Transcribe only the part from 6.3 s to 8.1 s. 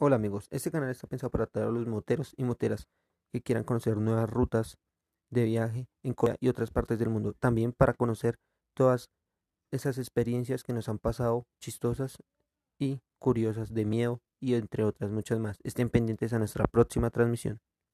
y otras partes del mundo. También para